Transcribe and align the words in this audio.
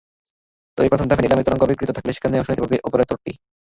তবে 0.77 0.91
প্রথম 0.91 1.07
দফার 1.07 1.23
নিলামে 1.23 1.45
তরঙ্গ 1.45 1.63
অবিক্রীত 1.63 1.91
থাকলে 1.93 2.11
সেখানে 2.13 2.39
অংশ 2.39 2.49
নিতে 2.49 2.63
পারবে 2.63 2.77
অপারেটরটি। 2.87 3.31